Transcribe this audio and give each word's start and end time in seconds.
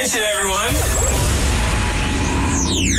Attention 0.00 0.22
everyone. 0.22 0.74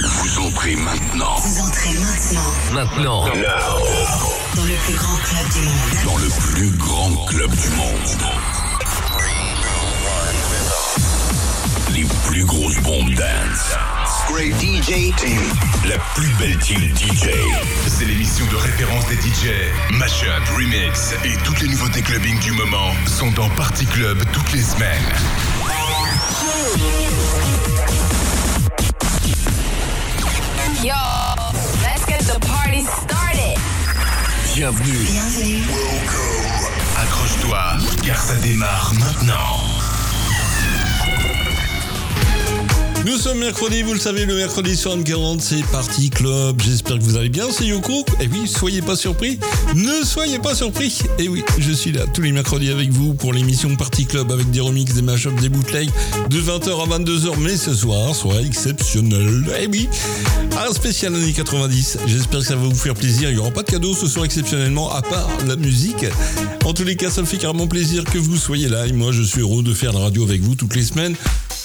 Vous 0.05 0.39
entrez 0.39 0.75
maintenant. 0.75 1.35
Vous 1.37 1.61
entrez 1.61 1.93
maintenant 1.95 2.53
Maintenant, 2.73 3.25
dans 3.25 4.65
le 4.65 4.75
plus 4.85 4.93
grand 4.93 5.17
club 5.23 5.49
du 5.49 5.61
monde. 5.61 6.05
Dans 6.05 6.17
le 6.17 6.29
plus 6.53 6.69
grand 6.77 7.25
club 7.25 7.49
du 7.55 7.69
monde. 7.69 8.17
Les 11.91 12.05
plus 12.27 12.45
grosses 12.45 12.79
bombes 12.81 13.15
dance. 13.15 13.75
Great 14.27 14.53
DJ 14.61 15.11
team. 15.15 15.41
La 15.85 15.97
plus 16.13 16.29
belle 16.37 16.57
team 16.59 16.81
DJ. 16.95 17.31
C'est 17.87 18.05
l'émission 18.05 18.45
de 18.51 18.57
référence 18.57 19.07
des 19.07 19.15
DJ. 19.15 19.49
Mashup, 19.89 20.47
remix 20.55 21.13
et 21.25 21.35
toutes 21.43 21.61
les 21.61 21.69
nouveautés 21.69 22.03
clubbing 22.03 22.39
du 22.41 22.51
moment 22.51 22.91
sont 23.07 23.31
dans 23.31 23.49
Party 23.49 23.87
Club 23.87 24.23
toutes 24.31 24.53
les 24.53 24.61
semaines. 24.61 25.15
Yo, 30.81 30.93
let's 31.83 32.05
get 32.05 32.21
the 32.21 32.39
party 32.47 32.81
started. 32.81 33.57
Bienvenue. 34.55 35.05
Bienvenue. 35.05 35.63
Accroche-toi, 36.97 37.77
car 38.05 38.21
ça 38.21 38.35
démarre 38.35 38.93
maintenant. 38.93 39.70
Nous 43.03 43.17
sommes 43.17 43.39
mercredi, 43.39 43.81
vous 43.81 43.93
le 43.93 43.99
savez, 43.99 44.25
le 44.25 44.35
mercredi 44.35 44.77
sur 44.77 44.95
M40, 44.95 45.39
c'est 45.39 45.63
Party 45.71 46.11
Club. 46.11 46.61
J'espère 46.61 46.99
que 46.99 47.03
vous 47.03 47.17
allez 47.17 47.29
bien, 47.29 47.45
c'est 47.51 47.65
Yoko. 47.65 48.05
Et 48.19 48.27
oui, 48.27 48.47
soyez 48.47 48.83
pas 48.83 48.95
surpris, 48.95 49.39
ne 49.73 50.05
soyez 50.05 50.37
pas 50.37 50.53
surpris. 50.53 50.99
Et 51.17 51.27
oui, 51.27 51.43
je 51.57 51.71
suis 51.71 51.91
là 51.91 52.05
tous 52.13 52.21
les 52.21 52.31
mercredis 52.31 52.69
avec 52.69 52.91
vous 52.91 53.15
pour 53.15 53.33
l'émission 53.33 53.75
Party 53.75 54.05
Club 54.05 54.31
avec 54.31 54.51
des 54.51 54.61
remixes, 54.61 54.93
des 54.93 55.01
mashups, 55.01 55.41
des 55.41 55.49
bootlegs 55.49 55.89
de 56.29 56.39
20h 56.39 56.69
à 56.69 56.99
22h. 56.99 57.39
Mais 57.39 57.57
ce 57.57 57.73
soir, 57.73 58.13
soirée 58.15 58.45
exceptionnelle. 58.45 59.45
Et 59.59 59.65
oui, 59.65 59.89
un 60.55 60.71
spécial 60.71 61.15
années 61.15 61.33
90. 61.33 61.97
J'espère 62.05 62.41
que 62.41 62.45
ça 62.45 62.55
va 62.55 62.67
vous 62.67 62.75
faire 62.75 62.93
plaisir. 62.93 63.29
Il 63.29 63.33
n'y 63.33 63.41
aura 63.41 63.51
pas 63.51 63.63
de 63.63 63.71
cadeau 63.71 63.95
ce 63.95 64.05
soir 64.05 64.25
exceptionnellement, 64.25 64.91
à 64.91 65.01
part 65.01 65.29
la 65.47 65.55
musique. 65.55 66.05
En 66.65 66.73
tous 66.73 66.83
les 66.83 66.95
cas, 66.95 67.09
ça 67.09 67.21
me 67.21 67.25
fait 67.25 67.37
carrément 67.37 67.67
plaisir 67.67 68.03
que 68.03 68.19
vous 68.19 68.37
soyez 68.37 68.69
là. 68.69 68.85
Et 68.85 68.93
moi, 68.93 69.11
je 69.11 69.23
suis 69.23 69.41
heureux 69.41 69.63
de 69.63 69.73
faire 69.73 69.91
la 69.91 70.01
radio 70.01 70.23
avec 70.23 70.41
vous 70.41 70.53
toutes 70.53 70.75
les 70.75 70.83
semaines. 70.83 71.15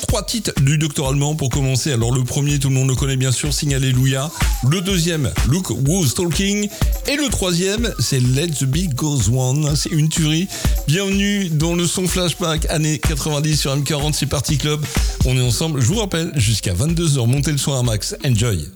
Trois 0.03 0.23
titres 0.23 0.53
du 0.63 0.79
Docteur 0.79 1.09
Allemand 1.09 1.35
pour 1.35 1.49
commencer. 1.49 1.93
Alors 1.93 2.13
le 2.13 2.23
premier, 2.23 2.59
tout 2.59 2.69
le 2.69 2.75
monde 2.75 2.89
le 2.89 2.95
connaît 2.95 3.17
bien 3.17 3.33
sûr, 3.33 3.53
Sing 3.53 3.75
Alléluia. 3.75 4.31
Le 4.69 4.81
deuxième, 4.81 5.33
Look 5.49 5.71
Who's 5.71 6.15
Talking. 6.15 6.69
Et 7.09 7.17
le 7.17 7.29
troisième, 7.29 7.93
c'est 7.99 8.21
Let 8.21 8.49
the 8.49 8.65
Beat 8.65 8.95
Goes 8.95 9.31
On. 9.33 9.75
C'est 9.75 9.91
une 9.91 10.09
tuerie. 10.09 10.49
Bienvenue 10.87 11.49
dans 11.49 11.75
le 11.75 11.87
son 11.87 12.07
flashback 12.07 12.67
années 12.71 12.99
90 12.99 13.57
sur 13.57 13.77
M40, 13.77 14.13
c'est 14.13 14.27
Party 14.27 14.59
Club. 14.59 14.85
On 15.25 15.37
est 15.37 15.43
ensemble, 15.43 15.81
je 15.81 15.87
vous 15.87 15.99
rappelle, 15.99 16.33
jusqu'à 16.37 16.75
22h. 16.75 17.27
Montez 17.27 17.53
le 17.53 17.59
son 17.59 17.75
à 17.75 17.83
max. 17.83 18.15
Enjoy. 18.25 18.69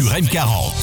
sur 0.00 0.14
M40. 0.14 0.79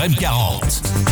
M40. 0.00 1.09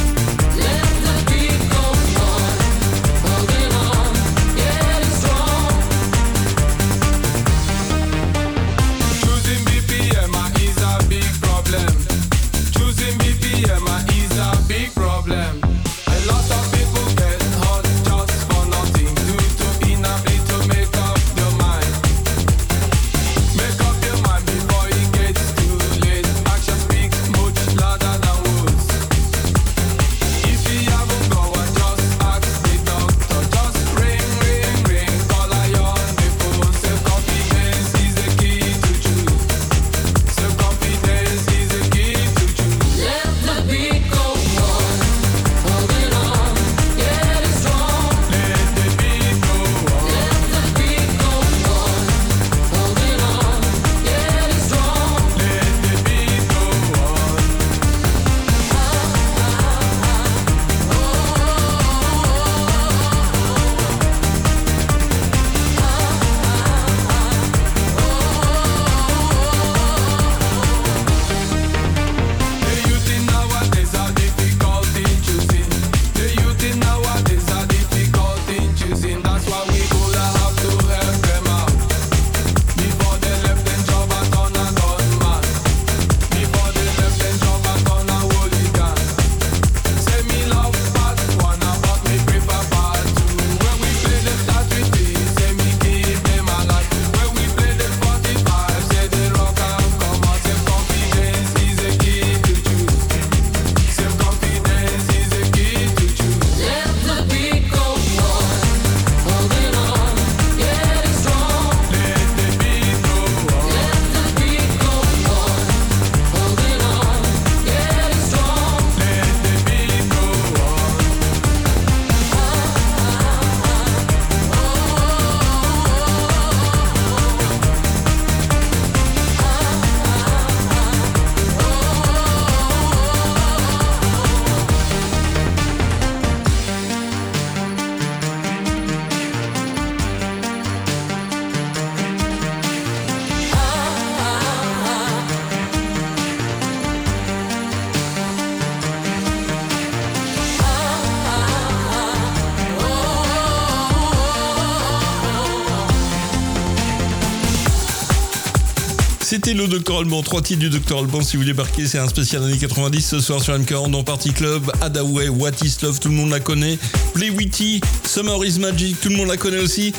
Le 159.54 159.66
Dr 159.66 160.00
Alban, 160.00 160.22
trois 160.22 160.42
titres 160.42 160.60
du 160.60 160.68
Dr 160.68 160.98
Alban 160.98 161.22
si 161.22 161.38
vous 161.38 161.44
débarquez, 161.44 161.86
c'est 161.86 161.98
un 161.98 162.06
spécial 162.06 162.44
années 162.44 162.58
90 162.58 163.00
ce 163.00 163.20
soir 163.20 163.42
sur 163.42 163.58
M40 163.58 163.90
dans 163.90 164.04
Party 164.04 164.30
Club, 164.32 164.70
Adaway, 164.82 165.30
What 165.30 165.52
is 165.64 165.78
Love, 165.82 165.98
tout 166.00 166.10
le 166.10 166.14
monde 166.14 166.28
la 166.28 166.40
connaît, 166.40 166.78
Play 167.14 167.30
Witty, 167.30 167.80
Summer 168.04 168.44
is 168.44 168.58
Magic, 168.58 169.00
tout 169.00 169.08
le 169.08 169.16
monde 169.16 169.28
la 169.28 169.38
connaît 169.38 169.60
aussi, 169.60 169.94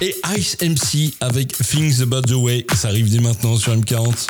et 0.00 0.14
Ice 0.36 0.56
MC 0.62 1.14
avec 1.20 1.52
Things 1.52 2.00
About 2.00 2.22
the 2.22 2.34
Way, 2.34 2.64
ça 2.74 2.88
arrive 2.88 3.10
dès 3.10 3.18
maintenant 3.18 3.56
sur 3.56 3.74
M40. 3.74 4.28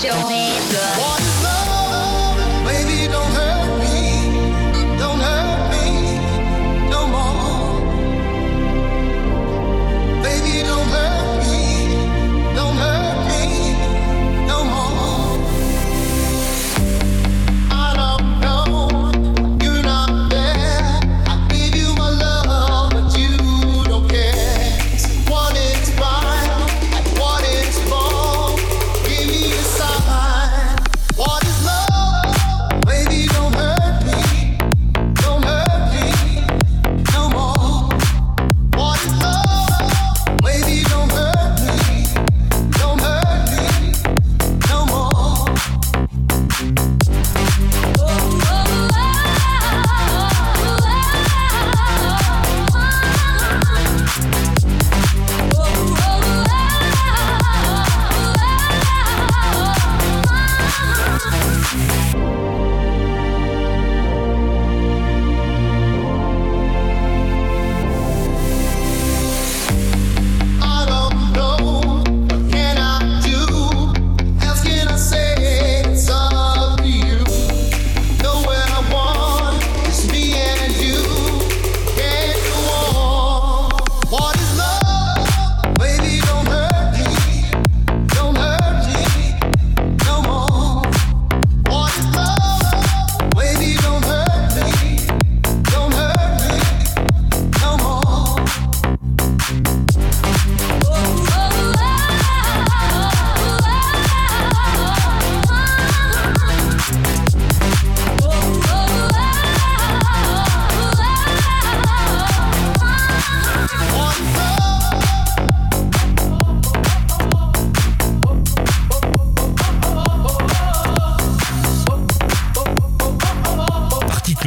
What 0.00 0.30
is 0.30 0.74
love? 0.74 1.17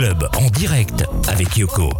En 0.03 0.49
direct 0.49 1.05
avec 1.27 1.57
Yoko. 1.57 1.91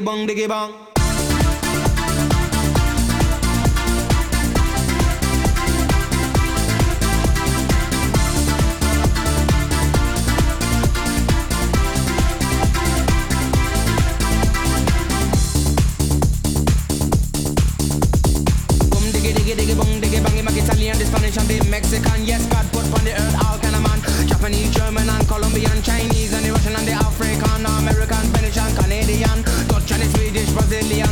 bang 0.00 0.26
diggy 0.26 0.48
bang. 0.48 0.79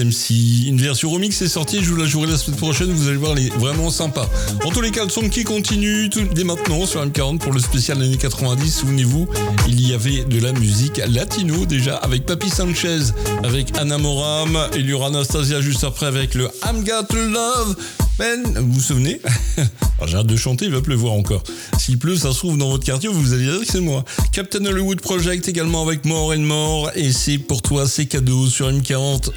MC. 0.00 0.66
Une 0.66 0.80
version 0.80 1.10
remix 1.10 1.40
est 1.42 1.48
sortie, 1.48 1.82
je 1.82 1.90
vous 1.90 1.96
la 1.96 2.06
jouerai 2.06 2.28
la 2.28 2.36
semaine 2.36 2.58
prochaine, 2.58 2.90
vous 2.90 3.08
allez 3.08 3.16
voir, 3.16 3.32
elle 3.36 3.46
est 3.46 3.54
vraiment 3.56 3.90
sympa. 3.90 4.28
En 4.64 4.70
tous 4.70 4.80
les 4.80 4.90
cas, 4.90 5.04
le 5.04 5.10
son 5.10 5.28
qui 5.28 5.44
continue 5.44 6.08
tout, 6.10 6.24
dès 6.34 6.44
maintenant 6.44 6.86
sur 6.86 7.04
M40 7.04 7.38
pour 7.38 7.52
le 7.52 7.60
spécial 7.60 8.00
années 8.02 8.16
90. 8.16 8.70
Souvenez-vous, 8.70 9.28
il 9.68 9.88
y 9.88 9.94
avait 9.94 10.24
de 10.24 10.40
la 10.40 10.52
musique 10.52 11.00
latino 11.08 11.66
déjà 11.66 11.96
avec 11.96 12.26
Papi 12.26 12.50
Sanchez, 12.50 13.12
avec 13.44 13.76
Anna 13.78 13.98
Moram, 13.98 14.56
et 14.74 14.78
il 14.78 14.88
y 14.88 14.92
aura 14.92 15.08
Anastasia 15.08 15.60
juste 15.60 15.84
après 15.84 16.06
avec 16.06 16.34
le 16.34 16.48
I'm 16.66 16.84
Got 16.84 17.14
Love. 17.14 17.76
Ben, 18.18 18.42
vous 18.56 18.72
vous 18.72 18.80
souvenez? 18.80 19.20
J'ai 20.06 20.16
hâte 20.16 20.26
de 20.26 20.36
chanter, 20.36 20.64
il 20.64 20.72
va 20.72 20.80
pleuvoir 20.80 21.12
encore. 21.12 21.42
S'il 21.78 21.98
pleut, 21.98 22.16
ça 22.16 22.32
se 22.32 22.38
trouve 22.38 22.56
dans 22.58 22.68
votre 22.68 22.84
quartier, 22.84 23.08
vous 23.08 23.32
allez 23.32 23.44
dire 23.44 23.60
que 23.60 23.66
c'est 23.66 23.80
moi. 23.80 24.04
Captain 24.32 24.64
Hollywood 24.64 25.00
Project 25.00 25.48
également 25.48 25.82
avec 25.82 26.04
More 26.04 26.32
and 26.32 26.40
More, 26.40 26.90
et 26.94 27.12
c'est 27.12 27.38
pour 27.38 27.62
toi, 27.62 27.86
c'est 27.86 28.06
cadeau 28.06 28.46
sur 28.46 28.70
M40. 28.70 29.30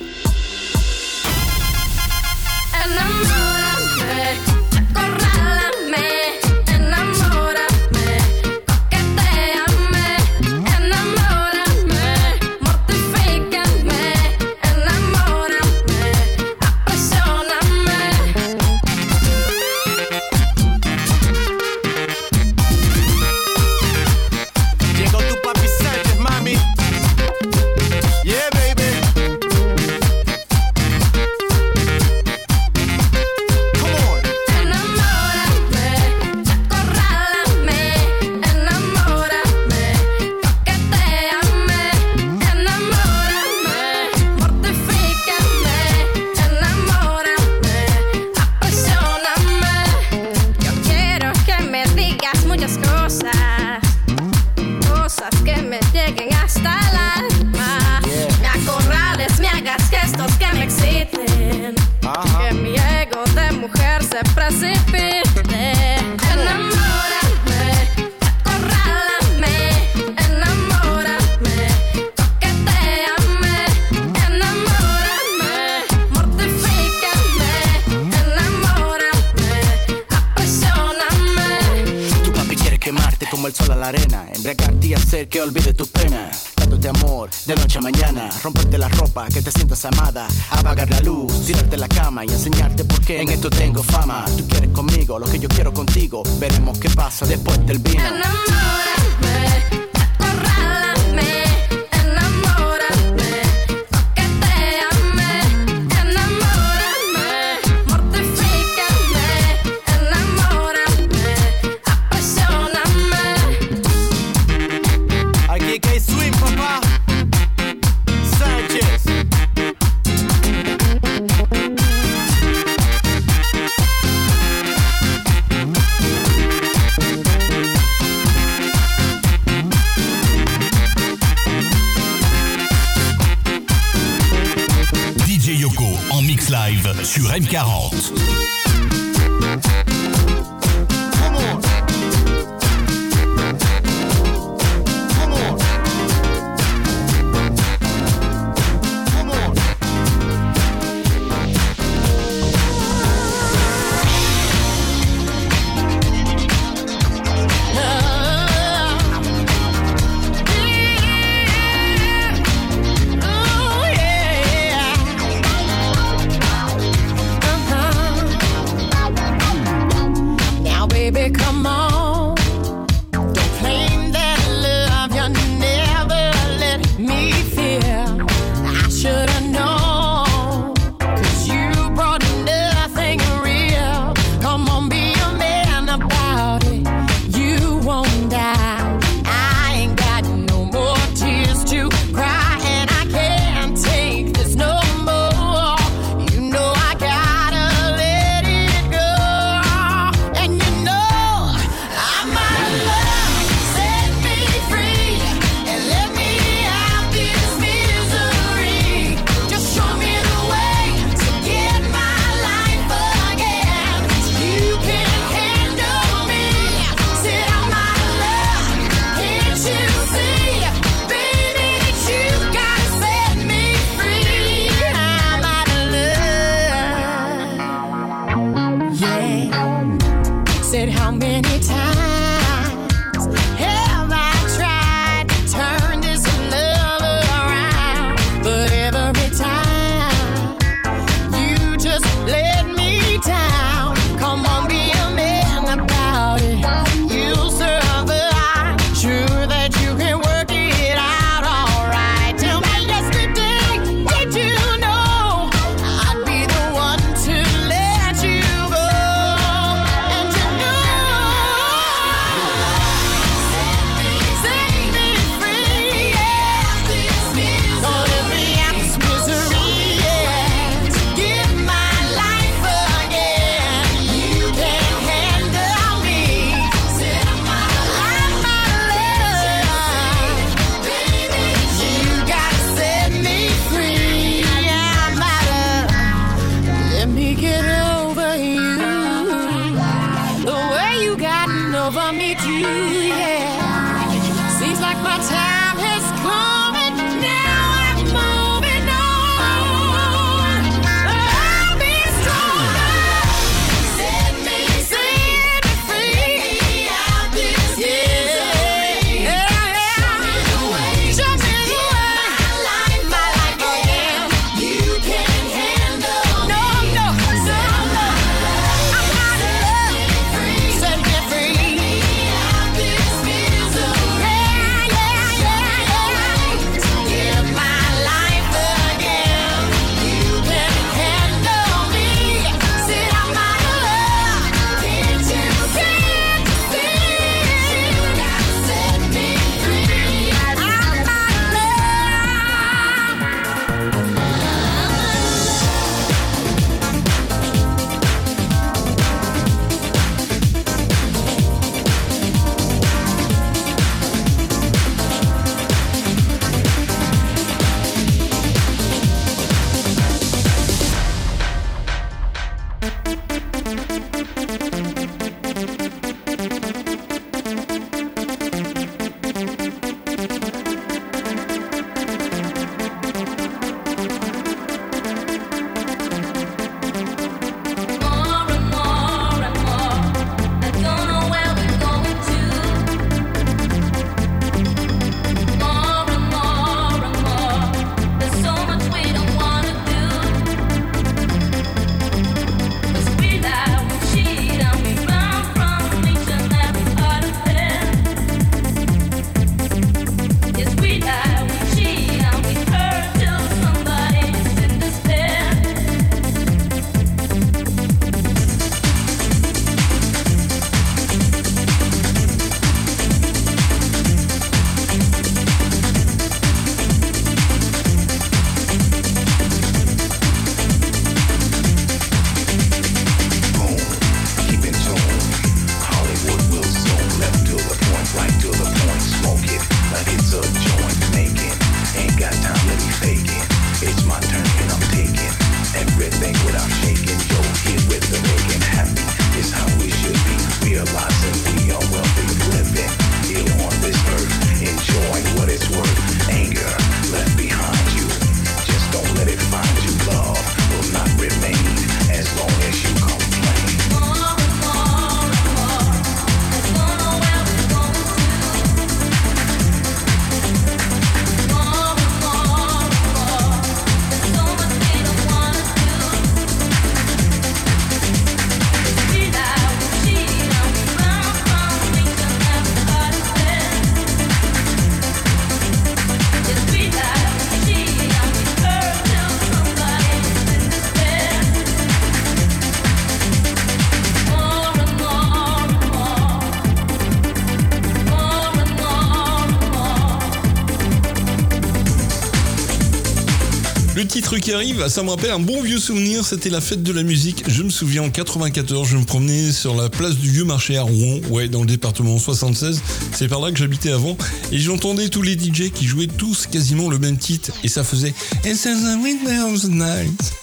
Ça 494.90 495.02
me 495.04 495.10
rappelle 495.10 495.32
un 495.32 495.40
bon 495.40 495.62
vieux 495.62 495.80
souvenir, 495.80 496.26
c'était 496.26 496.50
la 496.50 496.60
fête 496.60 496.84
de 496.84 496.92
la 496.92 497.04
musique. 497.04 497.44
Je 497.48 497.64
me 497.64 497.70
souviens 497.70 498.04
en 498.04 498.10
94, 498.10 498.88
je 498.90 498.98
me 498.98 499.06
promenais 499.06 499.52
sur 499.52 499.76
la 499.76 499.88
place 499.88 500.16
du 500.16 500.30
vieux 500.30 500.44
marché 500.44 500.76
à 500.76 500.82
Rouen, 500.82 501.22
ouais, 501.30 501.48
dans 501.48 501.62
le 501.62 501.68
département 501.68 502.18
76. 502.18 502.82
C'est 503.14 503.30
par 503.30 503.40
là 503.40 503.52
que 503.52 503.58
j'habitais 503.58 503.92
avant. 503.92 504.18
Et 504.52 504.60
j'entendais 504.60 505.08
tous 505.08 505.22
les 505.22 505.34
DJ 505.34 505.72
qui 505.74 505.86
jouaient 505.86 506.08
tous 506.08 506.48
quasiment 506.48 506.90
le 506.90 507.00
même 507.00 507.18
titre. 507.18 507.52
Et 507.64 507.70
ça 507.70 507.86
faisait 507.86 508.14
It's 508.44 508.64
the 508.64 509.02
rhythm 509.02 509.54
of 509.54 509.62
the 509.62 509.70
night. 509.70 510.34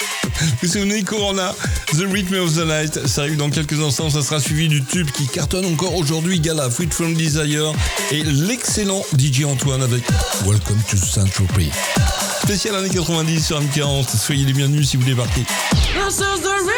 Vous 0.41 0.47
vous 0.63 0.69
souvenez 0.69 1.03
Corona, 1.03 1.55
The 1.93 2.05
Rhythm 2.11 2.35
of 2.37 2.55
the 2.55 2.65
Night, 2.65 3.07
ça 3.07 3.23
arrive 3.23 3.37
dans 3.37 3.51
quelques 3.51 3.81
instants, 3.81 4.09
ça 4.09 4.23
sera 4.23 4.41
suivi 4.41 4.69
du 4.69 4.85
tube 4.85 5.11
qui 5.11 5.27
cartonne 5.27 5.67
encore 5.67 5.97
aujourd'hui, 5.97 6.39
Gala, 6.39 6.71
Fruit 6.71 6.89
from 6.91 7.15
Desire, 7.15 7.73
et 8.13 8.23
l'excellent 8.23 9.05
DJ 9.19 9.45
Antoine 9.45 9.83
avec 9.83 10.03
Welcome 10.47 10.79
to 10.91 10.97
Saint-Tropez. 10.97 11.71
Spécial 12.49 12.77
année 12.77 12.89
90 12.89 13.45
sur 13.45 13.61
M40, 13.61 14.17
soyez 14.17 14.47
les 14.47 14.55
bienvenus 14.55 14.89
si 14.89 14.97
vous 14.97 15.05
débarquez. 15.05 15.45
This 15.93 16.19
is 16.19 16.41
the 16.41 16.78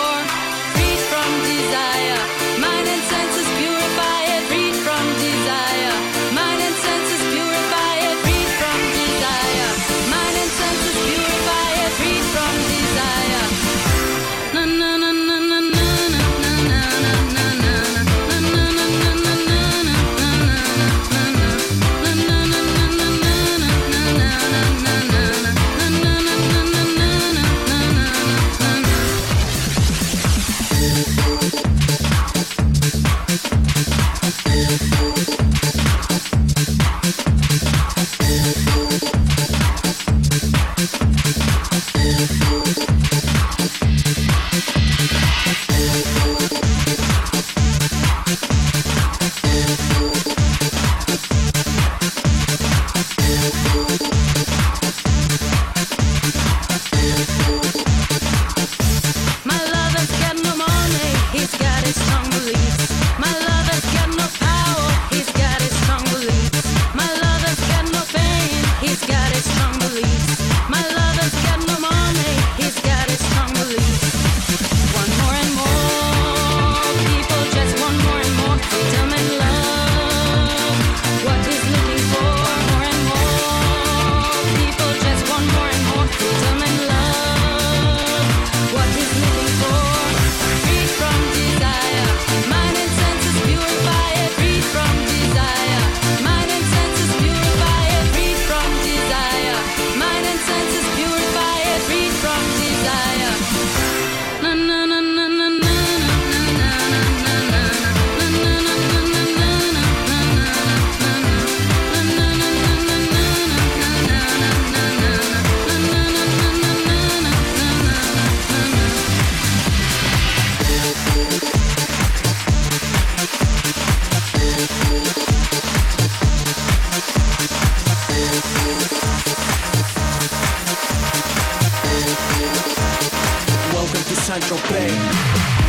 Saint-Tropez 134.31 135.60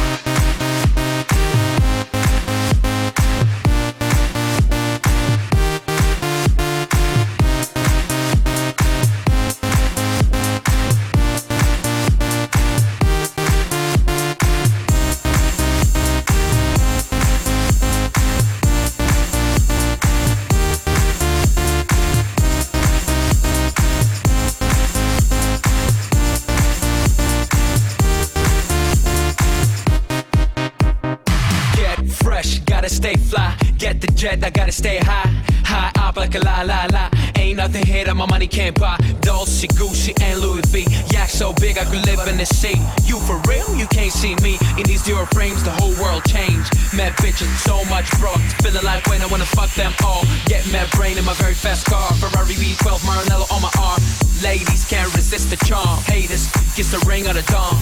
Sea. 42.46 42.80
You 43.04 43.18
for 43.20 43.40
real? 43.48 43.74
You 43.76 43.86
can't 43.86 44.12
see 44.12 44.34
me. 44.36 44.58
In 44.78 44.84
these 44.84 45.04
zero 45.04 45.26
frames, 45.32 45.62
the 45.62 45.70
whole 45.70 45.94
world 46.02 46.24
changed. 46.24 46.70
Mad 46.94 47.12
bitches, 47.22 47.50
so 47.58 47.84
much 47.86 48.10
broke. 48.18 48.40
Feeling 48.62 48.84
like 48.84 49.06
when 49.06 49.20
I 49.22 49.26
wanna 49.26 49.46
fuck 49.46 49.70
them 49.74 49.92
all. 50.04 50.24
Get 50.46 50.66
mad 50.72 50.90
brain 50.92 51.18
in 51.18 51.24
my 51.24 51.34
very 51.34 51.54
fast 51.54 51.86
car. 51.86 52.12
Ferrari 52.14 52.54
V12 52.54 52.98
Maranello 53.06 53.50
on 53.52 53.62
my 53.62 53.70
arm. 53.78 54.00
Ladies 54.42 54.84
can't 54.88 55.12
resist 55.14 55.50
the 55.50 55.56
charm. 55.64 55.98
Haters, 56.04 56.50
kiss 56.74 56.90
the 56.90 56.98
ring 57.06 57.26
of 57.26 57.34
the 57.34 57.42
dawn. 57.52 57.78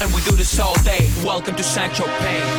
And 0.00 0.12
we 0.14 0.20
do 0.22 0.36
this 0.36 0.58
all 0.58 0.74
day. 0.82 1.10
Welcome 1.24 1.56
to 1.56 1.62
Sancho 1.62 2.04
Payne. 2.04 2.51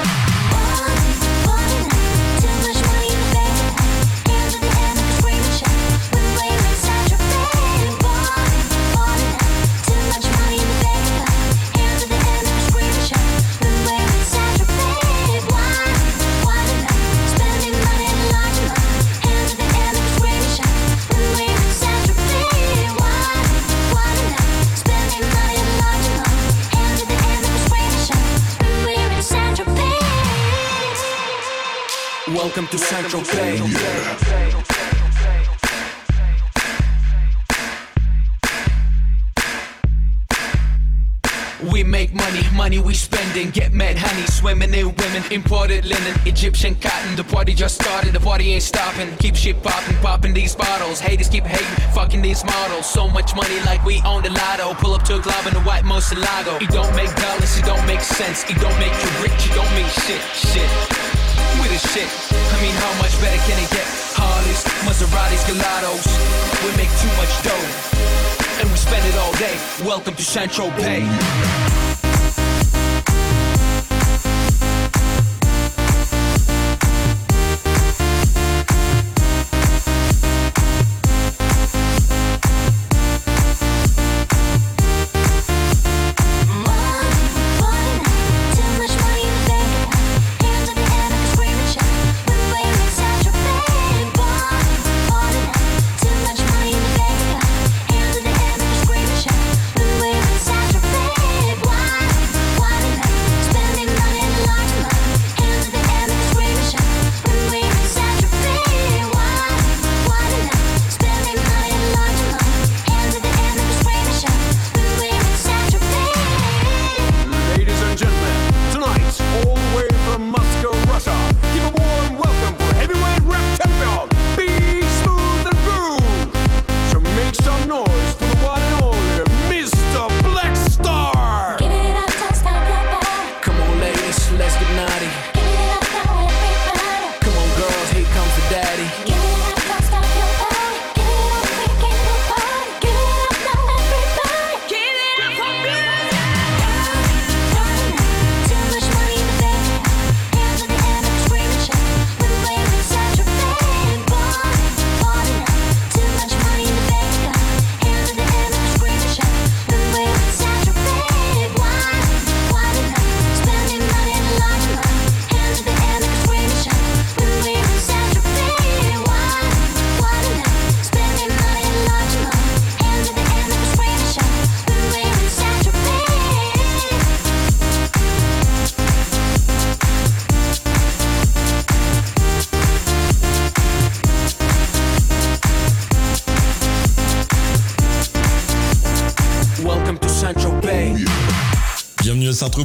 Imported 45.84 46.05
linen, 46.05 46.27
Egyptian 46.27 46.75
cotton. 46.75 47.15
The 47.15 47.23
party 47.23 47.53
just 47.53 47.81
started, 47.81 48.13
the 48.13 48.19
party 48.19 48.53
ain't 48.53 48.63
stopping. 48.63 49.15
Keep 49.17 49.36
shit 49.36 49.61
popping, 49.63 49.97
popping 49.97 50.34
these 50.34 50.55
bottles. 50.55 50.99
Haters 50.99 51.29
keep 51.29 51.43
hating, 51.43 51.93
fucking 51.93 52.21
these 52.21 52.43
models. 52.43 52.86
So 52.89 53.07
much 53.07 53.36
money 53.36 53.59
like 53.65 53.84
we 53.86 54.01
own 54.05 54.23
the 54.23 54.29
lotto. 54.29 54.73
Pull 54.75 54.93
up 54.93 55.03
to 55.03 55.17
a 55.17 55.21
club 55.21 55.45
in 55.47 55.53
the 55.53 55.61
white 55.61 55.84
Moselago. 55.84 56.61
It 56.61 56.69
don't 56.69 56.93
make 56.95 57.13
dollars, 57.15 57.57
it 57.57 57.65
don't 57.65 57.86
make 57.86 58.01
sense. 58.01 58.43
It 58.49 58.59
don't 58.59 58.77
make 58.79 58.93
you 58.93 59.09
rich, 59.23 59.39
it 59.45 59.53
don't 59.55 59.71
mean 59.75 59.89
shit, 60.05 60.21
shit. 60.34 60.69
We 61.61 61.67
the 61.69 61.79
shit. 61.91 62.09
I 62.31 62.57
mean, 62.61 62.75
how 62.75 62.93
much 62.99 63.13
better 63.21 63.41
can 63.45 63.57
it 63.59 63.69
get? 63.71 63.88
Harleys, 64.15 64.63
Maseratis, 64.88 65.43
Gelatos. 65.47 66.05
We 66.63 66.71
make 66.79 66.91
too 66.99 67.11
much 67.19 67.34
dough, 67.43 67.67
and 68.61 68.69
we 68.71 68.77
spend 68.77 69.03
it 69.05 69.15
all 69.19 69.34
day. 69.34 69.55
Welcome 69.86 70.15
to 70.15 70.23
Central 70.23 70.69
Bay. 70.71 71.03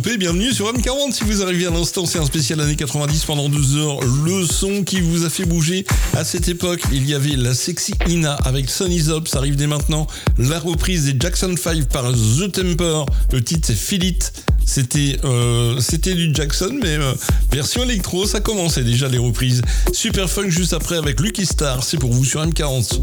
Bienvenue 0.00 0.52
sur 0.52 0.72
M40. 0.72 1.12
Si 1.12 1.24
vous 1.24 1.42
arrivez 1.42 1.66
à 1.66 1.70
l'instant, 1.70 2.06
c'est 2.06 2.18
un 2.18 2.24
spécial 2.24 2.60
années 2.60 2.76
90 2.76 3.24
pendant 3.24 3.48
deux 3.48 3.76
heures. 3.76 3.98
Le 4.24 4.46
son 4.46 4.84
qui 4.84 5.00
vous 5.00 5.24
a 5.24 5.30
fait 5.30 5.44
bouger. 5.44 5.84
À 6.16 6.24
cette 6.24 6.48
époque, 6.48 6.80
il 6.92 7.08
y 7.08 7.14
avait 7.14 7.34
la 7.36 7.52
sexy 7.52 7.94
Ina 8.08 8.34
avec 8.44 8.70
Sunny 8.70 9.00
Zop. 9.00 9.26
Ça 9.26 9.38
arrive 9.38 9.56
dès 9.56 9.66
maintenant. 9.66 10.06
La 10.38 10.60
reprise 10.60 11.06
des 11.06 11.16
Jackson 11.18 11.54
5 11.56 11.88
par 11.88 12.12
The 12.12 12.52
Temper. 12.52 13.06
Le 13.32 13.42
titre, 13.42 13.66
c'est 13.66 13.74
Feel 13.74 14.04
It. 14.04 14.32
C'était 14.64 15.18
euh, 15.24 15.80
c'était 15.80 16.14
du 16.14 16.32
Jackson, 16.32 16.78
mais 16.80 16.96
euh, 16.96 17.12
version 17.50 17.82
électro. 17.82 18.24
Ça 18.24 18.40
commençait 18.40 18.84
déjà 18.84 19.08
les 19.08 19.18
reprises. 19.18 19.62
Super 19.92 20.30
funk 20.30 20.50
juste 20.50 20.74
après 20.74 20.96
avec 20.96 21.18
Lucky 21.20 21.44
Star. 21.44 21.82
C'est 21.82 21.98
pour 21.98 22.12
vous 22.12 22.24
sur 22.24 22.40
M40. 22.44 22.98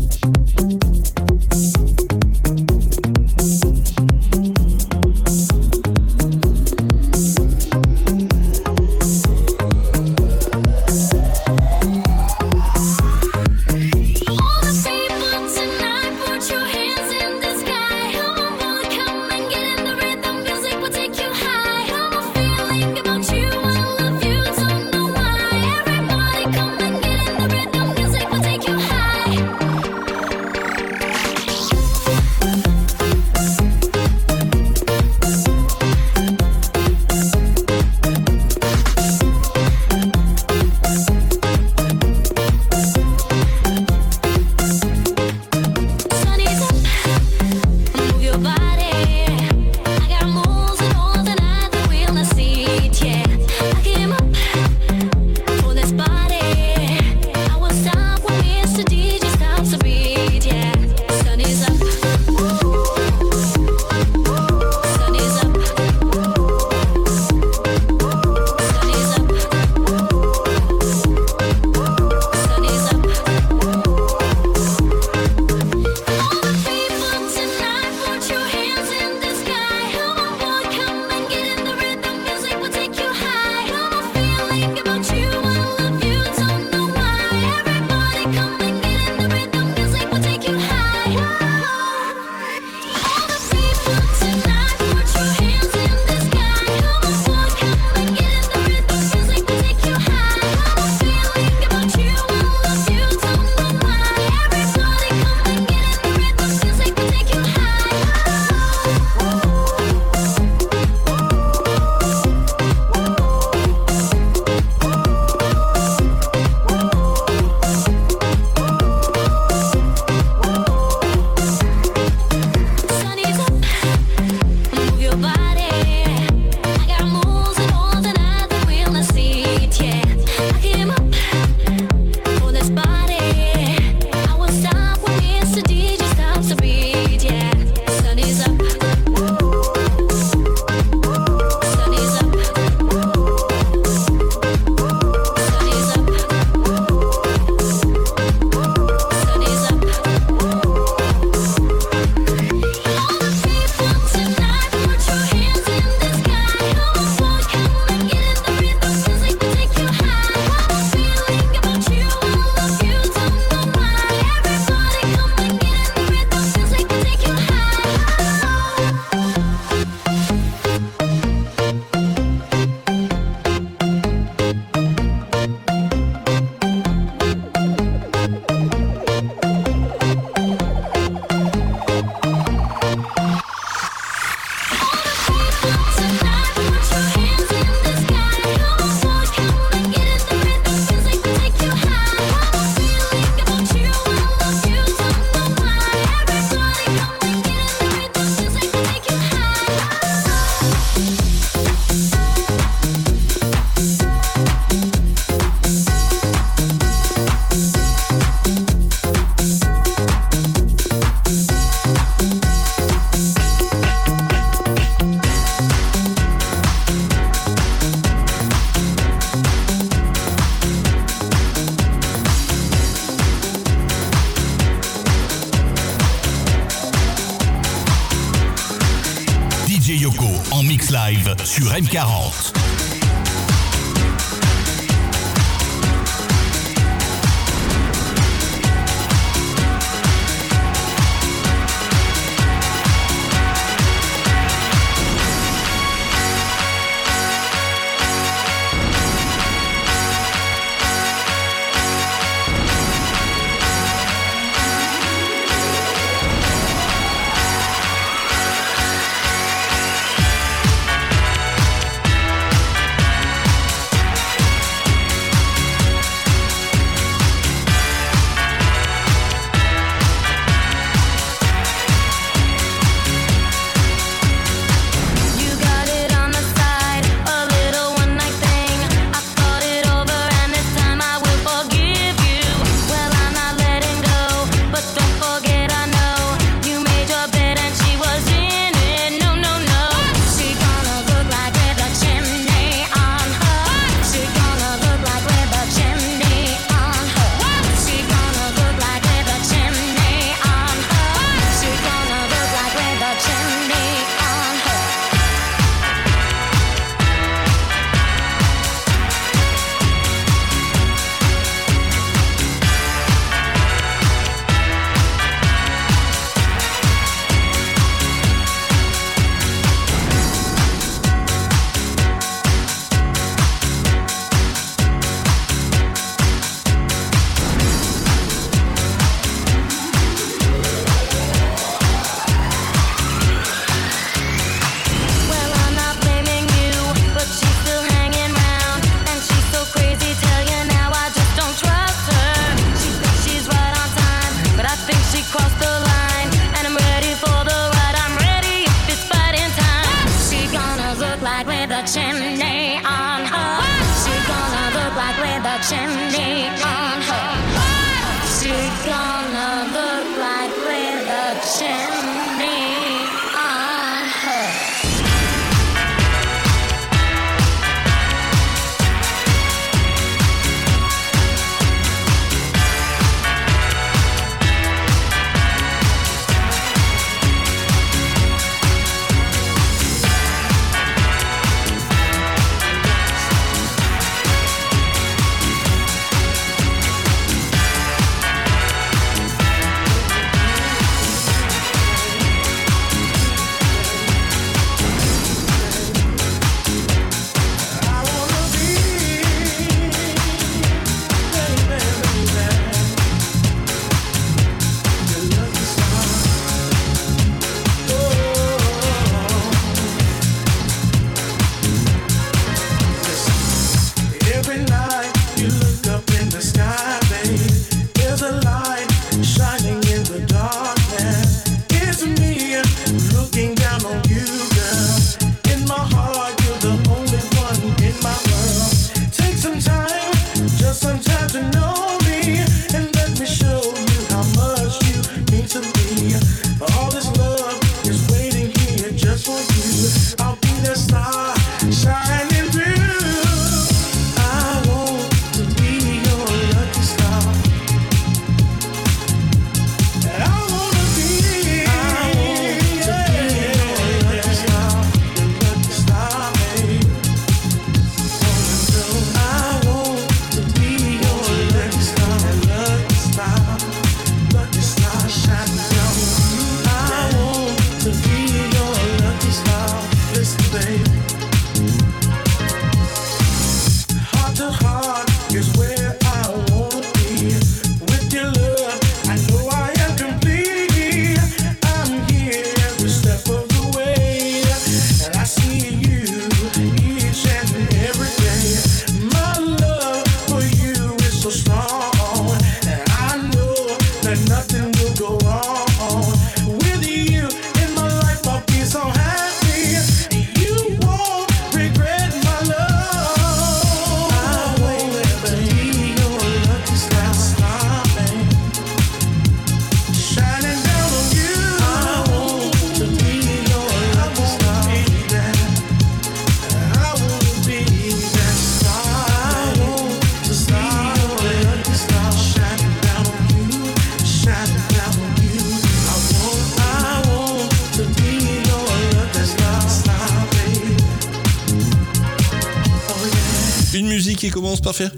faire. 534.74 534.91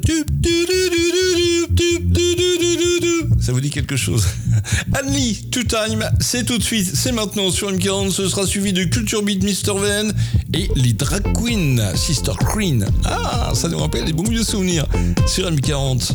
Ça 3.40 3.54
vous 3.54 3.62
dit 3.62 3.70
quelque 3.70 3.96
chose 3.96 4.26
Annie, 4.94 5.48
Two 5.52 5.64
Time, 5.64 6.04
c'est 6.20 6.46
tout 6.46 6.58
de 6.58 6.64
suite, 6.64 6.90
c'est 6.94 7.12
maintenant 7.12 7.50
sur 7.52 7.72
M40. 7.72 8.12
Ce 8.12 8.28
sera 8.28 8.46
suivi 8.46 8.74
de 8.74 8.84
Culture 8.84 9.24
Beat 9.24 9.44
Mr. 9.44 9.74
Van 9.74 10.10
et 10.54 10.70
les 10.76 10.94
Drag 10.94 11.24
Queen 11.34 11.82
Sister 11.96 12.34
Queen. 12.54 12.86
Ah, 13.06 13.52
ça 13.54 13.70
nous 13.70 13.78
rappelle 13.80 14.06
des 14.06 14.14
bons 14.14 14.30
vieux 14.30 14.44
souvenirs 14.44 14.86
sur 15.28 15.50
M40. 15.50 16.14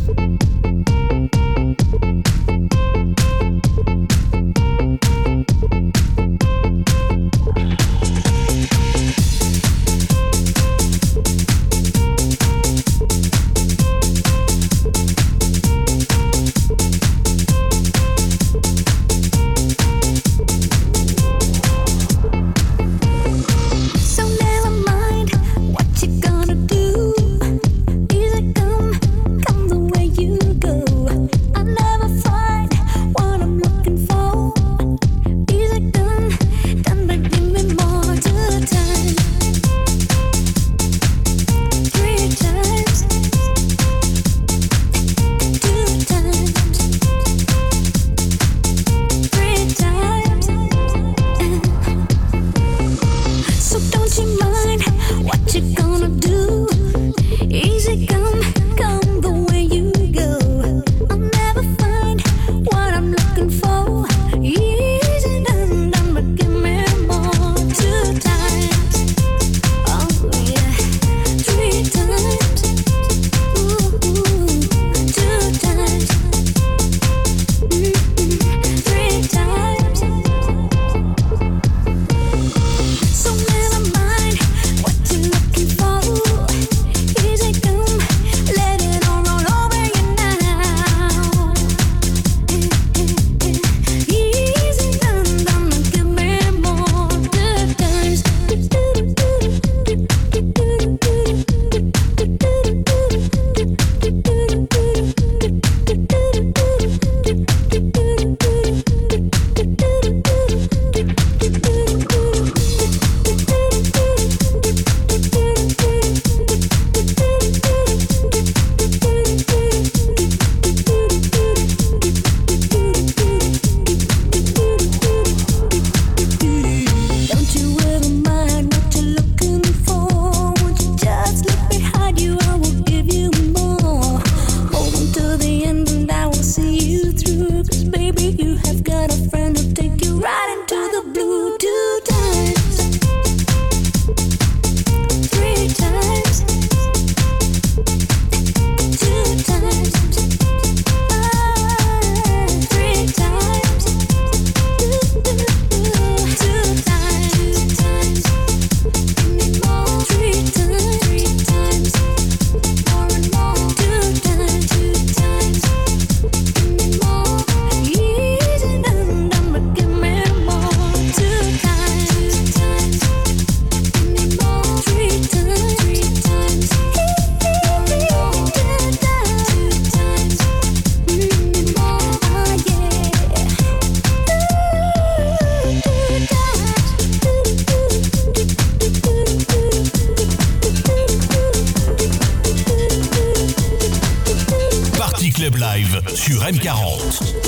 sur 196.33 196.45
M40. 196.45 197.42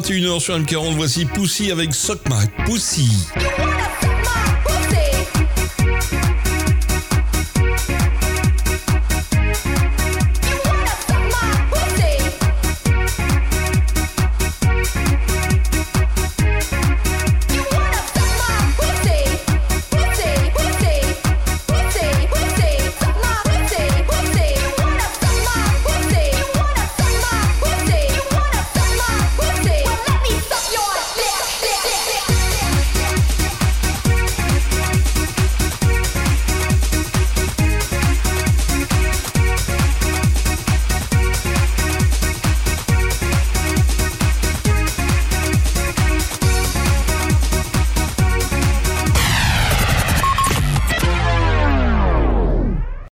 21h 0.00 0.40
sur 0.40 0.58
M40, 0.58 0.94
voici 0.94 1.26
Poussy 1.26 1.70
avec 1.70 1.94
Sock 1.94 2.20
My 2.30 2.46
Pussy. 2.64 3.10